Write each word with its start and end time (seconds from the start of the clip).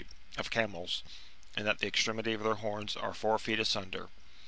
327 0.33 0.43
of 0.43 0.49
camels, 0.49 1.03
and 1.55 1.67
that 1.67 1.77
the 1.77 1.85
extremity 1.85 2.33
of 2.33 2.41
their 2.41 2.55
horns 2.55 2.95
are 2.97 3.13
four 3.13 3.37
feet 3.37 3.59
asunder. 3.59 4.09